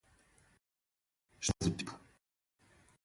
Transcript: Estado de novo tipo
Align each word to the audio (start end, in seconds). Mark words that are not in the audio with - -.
Estado 1.43 1.59
de 1.77 1.85
novo 1.85 1.93
tipo 1.93 1.93